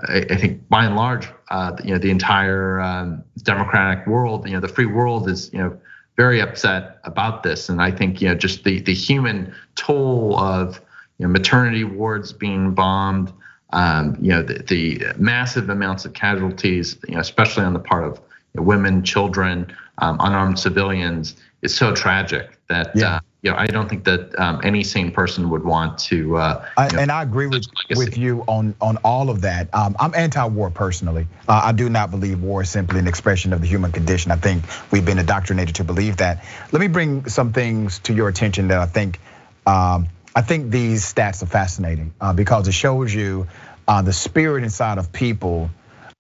I, 0.09 0.27
I, 0.31 0.37
think 0.37 0.69
by 0.69 0.85
and 0.87 0.97
large, 0.97 1.29
uh, 1.51 1.77
you 1.85 1.93
know, 1.93 1.99
the 1.99 2.11
entire 2.11 2.81
um, 2.81 3.23
democratic 3.43 4.07
world, 4.07 4.47
you 4.47 4.55
know, 4.55 4.61
the 4.61 4.69
free 4.69 4.87
world 4.87 5.29
is 5.29 5.53
you 5.53 5.59
know 5.59 5.79
very 6.17 6.41
upset 6.41 6.99
about 7.05 7.43
this. 7.43 7.69
And 7.69 7.83
I 7.83 7.91
think 7.91 8.21
you 8.21 8.29
know 8.29 8.35
just 8.35 8.65
the 8.65 8.81
the 8.81 8.95
human 8.95 9.55
toll 9.75 10.39
of 10.39 10.81
you 11.19 11.27
know 11.27 11.33
maternity 11.33 11.85
wards 11.85 12.33
being 12.33 12.75
bombed, 12.75 13.33
um, 13.73 14.17
you 14.21 14.31
know 14.31 14.43
the, 14.43 14.63
the, 14.63 15.05
massive 15.17 15.69
amounts 15.69 16.05
of 16.05 16.13
casualties, 16.13 16.97
you 17.09 17.15
know 17.15 17.21
especially 17.21 17.65
on 17.65 17.73
the 17.73 17.81
part 17.81 18.05
of 18.05 18.19
you 18.55 18.61
know, 18.61 18.63
women, 18.63 19.03
children, 19.03 19.75
um, 19.99 20.17
unarmed 20.21 20.59
civilians, 20.59 21.37
is 21.63 21.75
so 21.75 21.95
tragic 21.95 22.59
that. 22.69 22.91
Yeah. 22.95 23.17
Uh, 23.17 23.21
you 23.45 23.51
know, 23.51 23.59
I 23.59 23.67
don't 23.67 23.91
think 23.91 24.05
that 24.05 24.37
um, 24.41 24.63
any 24.65 24.83
sane 24.83 25.13
person 25.13 25.51
would 25.51 25.63
want 25.63 25.99
to. 25.99 26.39
Uh, 26.39 26.67
I, 26.79 26.89
know, 26.89 26.99
and 26.99 27.13
I 27.13 27.23
agree 27.23 27.47
with 27.47 27.67
with 27.95 28.17
you 28.17 28.43
on 28.49 28.75
on 28.81 28.97
all 29.05 29.29
of 29.29 29.43
that. 29.43 29.73
Um, 29.75 29.95
I'm 30.01 30.15
anti-war 30.15 30.71
personally. 30.71 31.27
Uh, 31.47 31.61
I 31.65 31.73
do 31.73 31.91
not 31.91 32.11
believe 32.11 32.43
war 32.43 32.63
is 32.63 32.71
simply 32.71 32.99
an 32.99 33.07
expression 33.07 33.53
of 33.53 33.61
the 33.61 33.67
human 33.67 33.93
condition. 33.93 34.33
I 34.33 34.37
think 34.37 34.65
we've 34.91 35.05
been 35.05 35.19
indoctrinated 35.19 35.75
to 35.77 35.85
believe 35.85 36.17
that. 36.17 36.43
Let 36.73 36.81
me 36.81 36.89
bring 36.89 37.29
some 37.29 37.53
things 37.53 37.99
to 38.01 38.15
your 38.15 38.29
attention 38.29 38.69
that 38.69 38.79
I 38.79 38.87
think. 38.87 39.21
Um, 39.67 40.09
I 40.35 40.41
think 40.41 40.71
these 40.71 41.05
stats 41.05 41.43
are 41.43 41.47
fascinating 41.47 42.15
uh, 42.21 42.33
because 42.33 42.67
it 42.67 42.73
shows 42.73 43.15
you 43.15 43.47
uh, 43.87 44.01
the 44.01 44.13
spirit 44.15 44.65
inside 44.65 44.97
of 44.97 45.13
people 45.13 45.71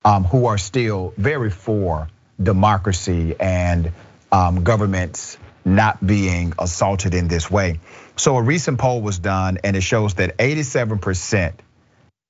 um, 0.04 0.24
who 0.24 0.44
are 0.46 0.58
still 0.58 1.14
very 1.16 1.50
for 1.50 2.08
democracy 2.40 3.34
and 3.40 3.92
um, 4.30 4.62
governments 4.62 5.38
not 5.64 6.04
being 6.04 6.52
assaulted 6.58 7.14
in 7.14 7.28
this 7.28 7.50
way. 7.50 7.80
So 8.16 8.36
a 8.36 8.42
recent 8.42 8.78
poll 8.78 9.00
was 9.00 9.18
done 9.18 9.58
and 9.64 9.76
it 9.76 9.82
shows 9.82 10.14
that 10.14 10.36
87% 10.38 11.54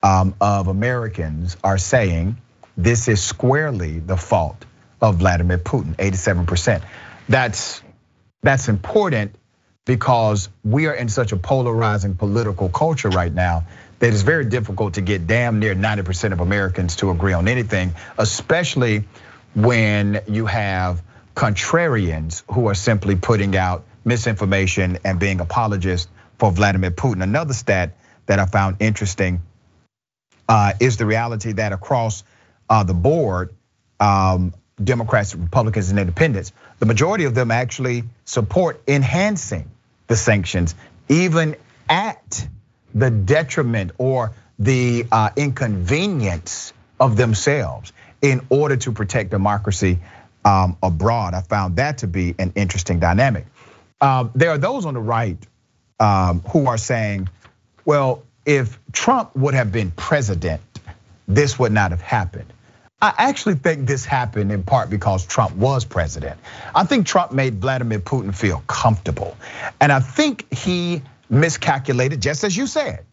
um, 0.01 0.35
of 0.39 0.67
Americans 0.67 1.57
are 1.63 1.77
saying 1.77 2.37
this 2.77 3.07
is 3.07 3.21
squarely 3.21 3.99
the 3.99 4.17
fault 4.17 4.65
of 5.01 5.17
Vladimir 5.17 5.57
Putin, 5.57 5.95
87%. 5.95 6.83
That's 7.27 7.81
that's 8.43 8.67
important 8.67 9.35
because 9.85 10.49
we 10.63 10.85
are 10.87 10.93
in 10.93 11.09
such 11.09 11.31
a 11.31 11.37
polarizing 11.37 12.15
political 12.15 12.69
culture 12.69 13.09
right 13.09 13.33
now 13.33 13.65
that 13.99 14.13
it's 14.13 14.21
very 14.21 14.45
difficult 14.45 14.95
to 14.95 15.01
get 15.01 15.25
damn 15.25 15.59
near 15.59 15.73
90% 15.73 16.31
of 16.31 16.39
Americans 16.41 16.97
to 16.97 17.11
agree 17.11 17.33
on 17.33 17.47
anything, 17.47 17.93
especially 18.17 19.05
when 19.55 20.21
you 20.27 20.45
have 20.45 21.01
contrarians 21.35 22.43
who 22.51 22.67
are 22.67 22.73
simply 22.73 23.15
putting 23.15 23.55
out 23.55 23.83
misinformation 24.05 24.97
and 25.03 25.19
being 25.19 25.41
apologists 25.41 26.09
for 26.37 26.51
Vladimir 26.51 26.91
Putin. 26.91 27.21
Another 27.21 27.53
stat 27.53 27.95
that 28.25 28.39
I 28.39 28.45
found 28.45 28.77
interesting 28.79 29.41
uh, 30.47 30.73
is 30.79 30.97
the 30.97 31.05
reality 31.05 31.53
that 31.53 31.73
across 31.73 32.23
uh, 32.69 32.83
the 32.83 32.93
board, 32.93 33.53
um, 33.99 34.53
Democrats, 34.81 35.35
Republicans, 35.35 35.89
and 35.89 35.99
Independents, 35.99 36.51
the 36.79 36.85
majority 36.85 37.25
of 37.25 37.35
them 37.35 37.51
actually 37.51 38.03
support 38.25 38.81
enhancing 38.87 39.69
the 40.07 40.15
sanctions, 40.15 40.75
even 41.09 41.55
at 41.89 42.47
the 42.93 43.09
detriment 43.09 43.91
or 43.97 44.33
the 44.57 45.05
uh, 45.11 45.29
inconvenience 45.35 46.73
of 46.99 47.17
themselves 47.17 47.91
in 48.21 48.45
order 48.49 48.77
to 48.77 48.91
protect 48.91 49.29
democracy 49.29 49.99
abroad. 50.45 51.33
I 51.33 51.41
found 51.41 51.75
that 51.77 51.97
to 51.99 52.07
be 52.07 52.35
an 52.39 52.53
interesting 52.55 52.99
dynamic. 52.99 53.45
Um, 54.01 54.31
there 54.35 54.51
are 54.51 54.57
those 54.57 54.85
on 54.85 54.93
the 54.93 54.99
right 54.99 55.37
um, 55.99 56.41
who 56.41 56.67
are 56.67 56.77
saying, 56.77 57.29
well, 57.85 58.23
if 58.45 58.79
Trump 58.91 59.35
would 59.35 59.53
have 59.53 59.71
been 59.71 59.91
president, 59.91 60.61
this 61.27 61.57
would 61.57 61.71
not 61.71 61.91
have 61.91 62.01
happened. 62.01 62.51
I 63.01 63.13
actually 63.17 63.55
think 63.55 63.87
this 63.87 64.05
happened 64.05 64.51
in 64.51 64.63
part 64.63 64.89
because 64.89 65.25
Trump 65.25 65.55
was 65.55 65.83
president. 65.85 66.39
I 66.73 66.85
think 66.85 67.05
Trump 67.05 67.31
made 67.31 67.59
Vladimir 67.61 67.99
Putin 67.99 68.33
feel 68.33 68.63
comfortable. 68.67 69.35
And 69.81 69.91
I 69.91 69.99
think 69.99 70.51
he 70.53 71.01
miscalculated, 71.29 72.21
just 72.21 72.43
as 72.43 72.55
you 72.55 72.67
said. 72.67 73.05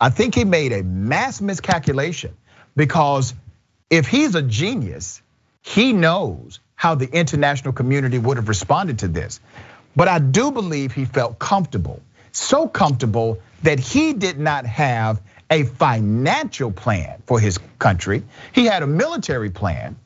I 0.00 0.10
think 0.10 0.34
he 0.34 0.44
made 0.44 0.72
a 0.72 0.82
mass 0.82 1.40
miscalculation 1.40 2.36
because 2.76 3.34
if 3.90 4.06
he's 4.06 4.34
a 4.34 4.42
genius, 4.42 5.22
he 5.62 5.92
knows 5.92 6.60
how 6.80 6.94
the 6.94 7.06
international 7.06 7.74
community 7.74 8.18
would 8.18 8.38
have 8.38 8.48
responded 8.48 9.00
to 9.00 9.06
this. 9.06 9.38
But 9.94 10.08
I 10.08 10.18
do 10.18 10.50
believe 10.50 10.92
he 10.92 11.04
felt 11.04 11.38
comfortable, 11.38 12.00
so 12.32 12.66
comfortable 12.66 13.38
that 13.64 13.78
he 13.78 14.14
did 14.14 14.38
not 14.38 14.64
have 14.64 15.20
a 15.50 15.64
financial 15.64 16.72
plan 16.72 17.22
for 17.26 17.38
his 17.38 17.58
country. 17.78 18.22
He 18.52 18.64
had 18.64 18.82
a 18.82 18.86
military 18.86 19.50
plan, 19.50 19.96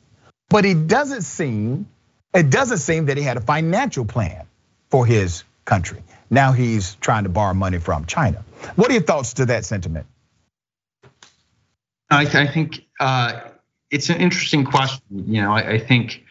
but 0.49 0.65
it 0.65 0.85
doesn't 0.87 1.21
seem 1.21 1.87
it 2.33 2.49
doesn't 2.49 2.79
seem 2.79 3.05
that 3.05 3.15
he 3.15 3.23
had 3.23 3.37
a 3.37 3.41
financial 3.41 4.03
plan 4.03 4.45
for 4.89 5.05
his 5.05 5.45
country. 5.63 6.03
Now 6.29 6.51
he's 6.51 6.95
trying 6.95 7.23
to 7.23 7.29
borrow 7.29 7.53
money 7.53 7.77
from 7.77 8.03
China. 8.03 8.43
What 8.75 8.89
are 8.89 8.95
your 8.95 9.03
thoughts 9.03 9.35
to 9.35 9.45
that 9.45 9.63
sentiment? 9.63 10.07
I, 12.09 12.25
think 12.25 12.85
uh, 12.99 13.39
it's 13.89 14.09
an 14.09 14.17
interesting 14.17 14.65
question. 14.65 15.01
You 15.09 15.41
know, 15.41 15.53
I 15.53 15.79
think 15.79 16.24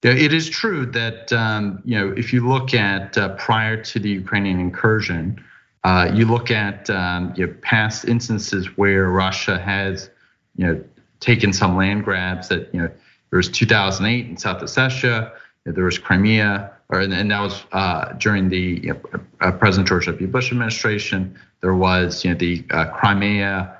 there, 0.00 0.16
it 0.16 0.32
is 0.32 0.48
true 0.48 0.86
that 0.86 1.32
um, 1.32 1.82
you 1.84 1.98
know 1.98 2.12
if 2.16 2.32
you 2.32 2.46
look 2.46 2.72
at 2.72 3.18
uh, 3.18 3.30
prior 3.30 3.82
to 3.82 3.98
the 3.98 4.10
Ukrainian 4.10 4.60
incursion, 4.60 5.42
uh, 5.84 6.10
you 6.14 6.24
look 6.24 6.50
at 6.50 6.88
um, 6.90 7.32
you 7.36 7.46
know, 7.46 7.54
past 7.62 8.04
instances 8.04 8.76
where 8.76 9.08
Russia 9.08 9.58
has 9.58 10.10
you 10.56 10.66
know 10.66 10.84
taken 11.20 11.52
some 11.52 11.76
land 11.76 12.04
grabs. 12.04 12.48
That 12.48 12.72
you 12.72 12.80
know 12.80 12.90
there 13.30 13.36
was 13.36 13.48
2008 13.48 14.26
in 14.26 14.36
South 14.36 14.62
Ossetia, 14.62 15.32
there 15.64 15.84
was 15.84 15.98
Crimea, 15.98 16.70
or 16.90 17.00
and 17.00 17.30
that 17.30 17.40
was 17.40 17.64
uh, 17.72 18.12
during 18.14 18.48
the 18.48 18.80
you 18.82 18.92
know, 18.92 19.20
uh, 19.40 19.50
President 19.50 19.88
George 19.88 20.06
W. 20.06 20.28
Bush 20.28 20.52
administration. 20.52 21.36
There 21.60 21.74
was 21.74 22.24
you 22.24 22.30
know 22.30 22.38
the 22.38 22.64
uh, 22.70 22.84
Crimea 22.92 23.76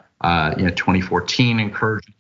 you 0.57 0.65
know 0.65 0.71
2014 0.71 1.61
incursion 1.61 2.13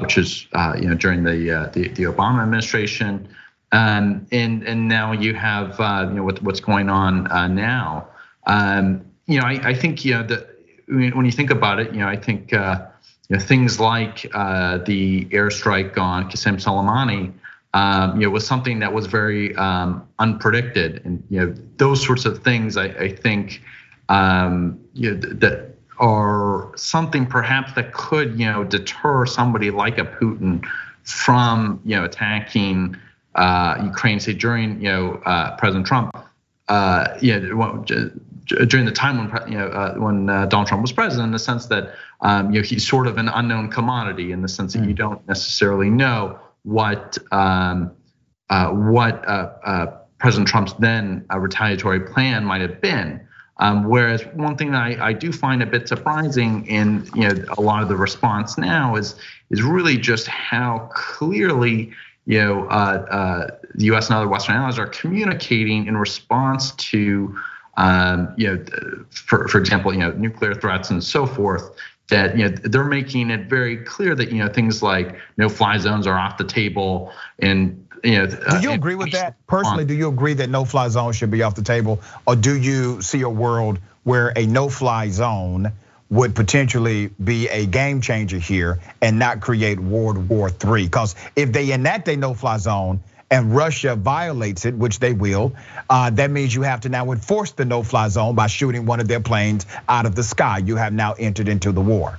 which 0.00 0.18
is 0.18 0.46
you 0.80 0.88
know 0.88 0.94
during 0.94 1.24
the 1.24 1.70
the, 1.72 1.88
the 1.88 2.04
Obama 2.04 2.42
administration. 2.42 3.28
Um, 3.72 4.26
and 4.30 4.62
and 4.64 4.86
now 4.86 5.12
you 5.12 5.34
have 5.34 5.80
uh, 5.80 6.06
you 6.08 6.16
know 6.16 6.24
what, 6.24 6.42
what's 6.42 6.60
going 6.60 6.90
on 6.90 7.26
uh, 7.32 7.48
now. 7.48 8.06
Um, 8.46 9.04
you 9.26 9.40
know, 9.40 9.46
I, 9.46 9.70
I 9.70 9.74
think 9.74 10.04
you 10.04 10.14
know 10.14 10.22
that 10.24 10.46
when 10.88 11.24
you 11.24 11.32
think 11.32 11.50
about 11.50 11.80
it, 11.80 11.92
you 11.92 12.00
know, 12.00 12.08
I 12.08 12.16
think 12.16 12.52
uh, 12.52 12.86
you 13.28 13.36
know 13.36 13.42
things 13.42 13.80
like 13.80 14.30
uh, 14.34 14.78
the 14.78 15.24
airstrike 15.26 15.96
on 15.96 16.30
Qasem 16.30 16.62
Soleimani, 16.62 17.32
um, 17.72 18.20
you 18.20 18.26
know, 18.26 18.30
was 18.30 18.46
something 18.46 18.78
that 18.80 18.92
was 18.92 19.06
very 19.06 19.56
um, 19.56 20.06
unpredicted, 20.18 21.02
and 21.06 21.24
you 21.30 21.40
know 21.40 21.54
those 21.78 22.04
sorts 22.04 22.26
of 22.26 22.44
things. 22.44 22.76
I, 22.76 22.88
I 22.88 23.08
think 23.08 23.62
um, 24.10 24.78
you 24.92 25.12
know, 25.14 25.16
that 25.16 25.71
are 26.02 26.72
something 26.76 27.24
perhaps 27.24 27.72
that 27.74 27.94
could 27.94 28.38
you 28.38 28.44
know 28.44 28.64
deter 28.64 29.24
somebody 29.24 29.70
like 29.70 29.96
a 29.96 30.04
Putin 30.04 30.62
from 31.04 31.80
you 31.84 31.96
know 31.96 32.04
attacking 32.04 32.96
uh, 33.34 33.80
Ukraine, 33.82 34.20
say 34.20 34.34
during 34.34 34.80
you 34.80 34.88
know 34.88 35.22
uh, 35.24 35.56
President 35.56 35.86
Trump, 35.86 36.14
uh, 36.68 37.16
yeah, 37.22 37.38
during 37.38 38.84
the 38.84 38.92
time 38.92 39.18
when 39.18 39.50
you 39.52 39.56
know 39.56 39.68
uh, 39.68 39.94
when 39.94 40.28
uh, 40.28 40.46
Donald 40.46 40.68
Trump 40.68 40.82
was 40.82 40.92
president, 40.92 41.26
in 41.26 41.32
the 41.32 41.38
sense 41.38 41.66
that 41.66 41.94
um, 42.20 42.50
you 42.50 42.60
know 42.60 42.66
he's 42.66 42.86
sort 42.86 43.06
of 43.06 43.16
an 43.16 43.28
unknown 43.28 43.70
commodity, 43.70 44.32
in 44.32 44.42
the 44.42 44.48
sense 44.48 44.74
that 44.74 44.84
you 44.84 44.94
don't 44.94 45.26
necessarily 45.28 45.88
know 45.88 46.38
what 46.64 47.16
um, 47.30 47.92
uh, 48.50 48.70
what 48.70 49.24
President 50.18 50.48
Trump's 50.48 50.72
then 50.74 51.24
retaliatory 51.34 52.00
plan 52.00 52.44
might 52.44 52.60
have 52.60 52.80
been. 52.80 53.20
Um, 53.58 53.84
whereas 53.84 54.24
one 54.34 54.56
thing 54.56 54.72
that 54.72 54.82
I, 54.82 55.08
I, 55.08 55.12
do 55.12 55.30
find 55.30 55.62
a 55.62 55.66
bit 55.66 55.86
surprising 55.86 56.66
in 56.66 57.06
you 57.14 57.28
know 57.28 57.44
a 57.58 57.60
lot 57.60 57.82
of 57.82 57.88
the 57.88 57.96
response 57.96 58.56
now 58.56 58.96
is 58.96 59.14
is 59.50 59.62
really 59.62 59.98
just 59.98 60.26
how 60.26 60.90
clearly 60.94 61.92
you 62.26 62.38
know, 62.38 62.66
uh, 62.66 63.06
uh, 63.10 63.46
the 63.74 63.86
U.S. 63.86 64.08
and 64.08 64.16
other 64.16 64.28
Western 64.28 64.56
allies 64.56 64.78
are 64.78 64.86
communicating 64.86 65.86
in 65.86 65.96
response 65.96 66.72
to, 66.72 67.36
um, 67.76 68.32
you 68.36 68.46
know, 68.48 69.04
for 69.10 69.48
for 69.48 69.58
example, 69.58 69.92
you 69.92 70.00
know, 70.00 70.12
nuclear 70.12 70.54
threats 70.54 70.90
and 70.90 71.02
so 71.02 71.26
forth. 71.26 71.70
That 72.08 72.36
you 72.36 72.48
know 72.48 72.54
they're 72.64 72.84
making 72.84 73.30
it 73.30 73.48
very 73.48 73.78
clear 73.78 74.14
that 74.14 74.30
you 74.30 74.38
know 74.38 74.48
things 74.48 74.82
like 74.82 75.16
no-fly 75.36 75.78
zones 75.78 76.06
are 76.06 76.18
off 76.18 76.36
the 76.36 76.44
table, 76.44 77.12
and 77.38 77.86
you 78.02 78.18
know. 78.18 78.26
Do 78.26 78.60
you 78.60 78.72
agree 78.72 78.94
with 78.94 79.12
that 79.12 79.34
personally? 79.46 79.84
Do 79.84 79.94
you 79.94 80.08
agree 80.08 80.34
that 80.34 80.50
no-fly 80.50 80.88
zone 80.88 81.12
should 81.12 81.30
be 81.30 81.42
off 81.42 81.54
the 81.54 81.62
table, 81.62 82.00
or 82.26 82.36
do 82.36 82.56
you 82.56 83.00
see 83.02 83.22
a 83.22 83.28
world 83.28 83.78
where 84.04 84.32
a 84.36 84.46
no-fly 84.46 85.08
zone? 85.08 85.72
would 86.12 86.34
potentially 86.34 87.08
be 87.24 87.48
a 87.48 87.64
game 87.64 88.02
changer 88.02 88.38
here 88.38 88.78
and 89.00 89.18
not 89.18 89.40
create 89.40 89.80
World 89.80 90.28
War 90.28 90.50
III. 90.50 90.84
Because 90.84 91.14
if 91.34 91.52
they 91.52 91.72
enact 91.72 92.06
a 92.08 92.16
no-fly 92.18 92.58
zone 92.58 93.00
and 93.30 93.56
Russia 93.56 93.96
violates 93.96 94.66
it, 94.66 94.74
which 94.74 94.98
they 94.98 95.14
will, 95.14 95.54
uh, 95.88 96.10
that 96.10 96.30
means 96.30 96.54
you 96.54 96.60
have 96.60 96.82
to 96.82 96.90
now 96.90 97.12
enforce 97.12 97.52
the 97.52 97.64
no-fly 97.64 98.08
zone 98.08 98.34
by 98.34 98.46
shooting 98.46 98.84
one 98.84 99.00
of 99.00 99.08
their 99.08 99.20
planes 99.20 99.64
out 99.88 100.04
of 100.04 100.14
the 100.14 100.22
sky. 100.22 100.58
You 100.58 100.76
have 100.76 100.92
now 100.92 101.14
entered 101.14 101.48
into 101.48 101.72
the 101.72 101.80
war. 101.80 102.18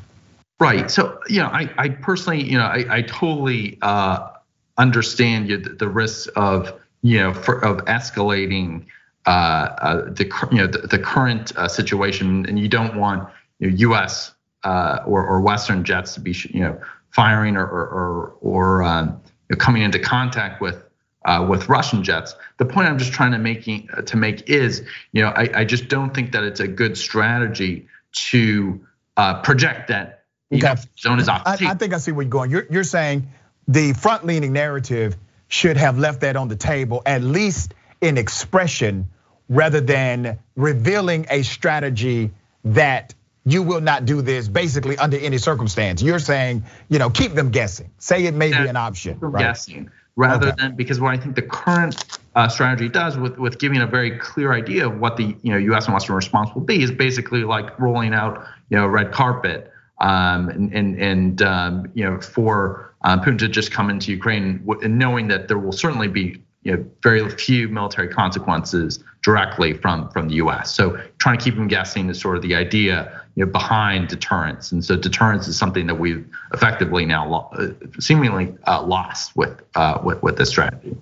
Right. 0.59 0.89
So, 0.89 1.19
you 1.29 1.41
know, 1.41 1.47
I, 1.47 1.69
I 1.77 1.89
personally, 1.89 2.41
you 2.41 2.57
know, 2.57 2.65
I, 2.65 2.85
I 2.89 3.01
totally 3.03 3.77
uh, 3.83 4.29
understand 4.77 5.49
the 5.79 5.87
risks 5.87 6.27
of, 6.35 6.79
you 7.01 7.19
know, 7.19 7.33
for, 7.33 7.63
of 7.63 7.77
escalating 7.85 8.85
uh, 9.25 9.29
uh, 9.29 10.01
the, 10.11 10.29
you 10.51 10.57
know, 10.57 10.67
the, 10.67 10.79
the 10.79 10.99
current 10.99 11.53
situation, 11.69 12.45
and 12.45 12.59
you 12.59 12.67
don't 12.67 12.97
want 12.97 13.29
you 13.59 13.69
know, 13.69 13.77
U.S. 13.77 14.33
Uh, 14.63 14.99
or, 15.05 15.25
or 15.25 15.41
Western 15.41 15.83
jets 15.83 16.13
to 16.15 16.19
be 16.19 16.35
you 16.49 16.61
know 16.61 16.79
firing 17.11 17.55
or 17.55 17.65
or 17.65 18.35
or, 18.41 18.83
um, 18.83 19.21
coming 19.57 19.81
into 19.81 19.99
contact 19.99 20.61
with 20.61 20.83
uh, 21.25 21.45
with 21.49 21.69
Russian 21.69 22.03
jets. 22.03 22.35
The 22.57 22.65
point 22.65 22.87
I'm 22.87 22.97
just 22.97 23.13
trying 23.13 23.31
to 23.31 23.37
making 23.37 23.89
uh, 23.93 24.01
to 24.01 24.17
make 24.17 24.49
is, 24.49 24.83
you 25.11 25.21
know, 25.21 25.29
I, 25.29 25.49
I 25.61 25.65
just 25.65 25.87
don't 25.87 26.13
think 26.13 26.31
that 26.33 26.43
it's 26.43 26.59
a 26.59 26.67
good 26.67 26.97
strategy 26.97 27.87
to 28.13 28.85
uh, 29.17 29.41
project 29.41 29.87
that 29.87 30.25
okay. 30.53 30.75
zone 30.99 31.19
is 31.19 31.29
off. 31.29 31.43
I, 31.45 31.53
I, 31.61 31.73
think 31.75 31.93
I 31.93 31.97
see 31.97 32.11
where 32.11 32.23
you're 32.23 32.29
going. 32.29 32.51
You're 32.51 32.67
you're 32.69 32.83
saying 32.83 33.27
the 33.67 33.93
front 33.93 34.25
leaning 34.25 34.53
narrative 34.53 35.15
should 35.47 35.77
have 35.77 35.97
left 35.97 36.21
that 36.21 36.35
on 36.35 36.47
the 36.47 36.55
table 36.55 37.01
at 37.05 37.21
least 37.21 37.73
in 38.01 38.17
expression 38.17 39.09
rather 39.49 39.81
than 39.81 40.39
revealing 40.55 41.25
a 41.29 41.43
strategy 41.43 42.31
that 42.65 43.13
you 43.45 43.61
will 43.61 43.81
not 43.81 44.05
do 44.05 44.21
this 44.21 44.47
basically 44.47 44.97
under 44.97 45.17
any 45.17 45.37
circumstance. 45.37 46.01
You're 46.01 46.19
saying, 46.19 46.63
you 46.89 46.97
know, 46.97 47.09
keep 47.09 47.33
them 47.33 47.51
guessing. 47.51 47.91
Say 47.97 48.25
it 48.25 48.33
may 48.33 48.49
be 48.49 48.67
an 48.67 48.77
option. 48.77 49.17
Right? 49.19 49.43
Guessing 49.43 49.91
rather 50.15 50.49
okay. 50.49 50.55
than 50.57 50.75
because 50.75 50.99
what 50.99 51.13
I 51.13 51.17
think 51.17 51.35
the 51.35 51.41
current 51.41 52.19
uh, 52.35 52.47
strategy 52.47 52.89
does 52.89 53.17
with 53.17 53.37
with 53.37 53.59
giving 53.59 53.81
a 53.81 53.87
very 53.87 54.17
clear 54.17 54.53
idea 54.53 54.87
of 54.87 54.99
what 54.99 55.17
the 55.17 55.35
you 55.41 55.51
know 55.51 55.57
U.S. 55.57 55.85
and 55.85 55.93
Western 55.93 56.15
response 56.15 56.53
will 56.53 56.61
be 56.61 56.81
is 56.81 56.91
basically 56.91 57.43
like 57.43 57.79
rolling 57.79 58.13
out 58.13 58.45
you 58.69 58.77
know 58.77 58.87
red 58.87 59.11
carpet 59.11 59.71
um, 59.99 60.49
and 60.49 60.73
and, 60.73 61.01
and 61.01 61.41
um, 61.41 61.91
you 61.93 62.03
know 62.03 62.19
for 62.19 62.92
um, 63.03 63.21
Putin 63.21 63.39
to 63.39 63.47
just 63.47 63.71
come 63.71 63.89
into 63.89 64.11
Ukraine 64.11 64.63
knowing 64.81 65.27
that 65.27 65.47
there 65.47 65.59
will 65.59 65.71
certainly 65.71 66.07
be 66.07 66.41
you 66.63 66.77
know 66.77 66.85
very 67.01 67.29
few 67.29 67.67
military 67.67 68.07
consequences 68.07 69.03
directly 69.21 69.73
from 69.73 70.09
from 70.11 70.29
the 70.29 70.35
U.S. 70.35 70.73
So 70.73 70.99
trying 71.17 71.37
to 71.37 71.43
keep 71.43 71.55
them 71.55 71.67
guessing 71.67 72.09
is 72.09 72.19
sort 72.19 72.35
of 72.35 72.41
the 72.41 72.55
idea 72.55 73.23
you 73.35 73.45
know, 73.45 73.51
behind 73.51 74.09
deterrence. 74.09 74.71
And 74.71 74.83
so 74.83 74.95
deterrence 74.95 75.47
is 75.47 75.57
something 75.57 75.87
that 75.87 75.95
we've 75.95 76.25
effectively 76.53 77.05
now 77.05 77.49
uh, 77.53 77.69
seemingly 77.99 78.55
uh, 78.67 78.83
lost 78.83 79.35
with, 79.35 79.61
uh, 79.75 79.99
with, 80.03 80.21
with 80.21 80.37
this 80.37 80.49
strategy. 80.49 80.95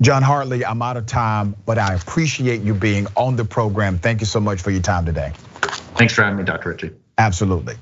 John 0.00 0.22
Hartley, 0.22 0.64
I'm 0.64 0.82
out 0.82 0.96
of 0.96 1.06
time, 1.06 1.56
but 1.66 1.78
I 1.78 1.94
appreciate 1.94 2.62
you 2.62 2.74
being 2.74 3.06
on 3.16 3.36
the 3.36 3.44
program. 3.44 3.98
Thank 3.98 4.20
you 4.20 4.26
so 4.26 4.40
much 4.40 4.60
for 4.60 4.70
your 4.70 4.82
time 4.82 5.06
today. 5.06 5.32
Thanks 5.96 6.12
for 6.12 6.22
having 6.22 6.38
me, 6.38 6.44
Dr. 6.44 6.70
Richey. 6.70 6.90
Absolutely. 7.16 7.76